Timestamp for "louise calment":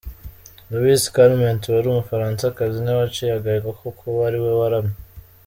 0.71-1.61